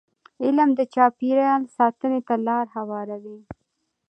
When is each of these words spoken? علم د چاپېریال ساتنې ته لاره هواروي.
علم 0.43 0.69
د 0.79 0.81
چاپېریال 0.93 1.61
ساتنې 1.77 2.19
ته 2.27 2.35
لاره 2.47 2.71
هواروي. 2.75 3.39